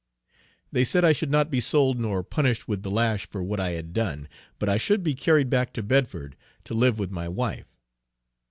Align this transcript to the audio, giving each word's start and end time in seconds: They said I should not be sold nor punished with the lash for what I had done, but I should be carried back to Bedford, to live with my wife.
They 0.71 0.83
said 0.83 1.05
I 1.05 1.11
should 1.13 1.29
not 1.29 1.51
be 1.51 1.59
sold 1.59 1.99
nor 1.99 2.23
punished 2.23 2.67
with 2.67 2.81
the 2.81 2.89
lash 2.89 3.27
for 3.27 3.43
what 3.43 3.59
I 3.59 3.73
had 3.73 3.93
done, 3.93 4.27
but 4.57 4.67
I 4.67 4.77
should 4.77 5.03
be 5.03 5.13
carried 5.13 5.47
back 5.51 5.73
to 5.73 5.83
Bedford, 5.83 6.35
to 6.63 6.73
live 6.73 6.97
with 6.97 7.11
my 7.11 7.27
wife. 7.29 7.77